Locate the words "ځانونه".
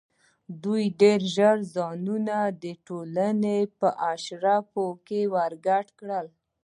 1.75-2.37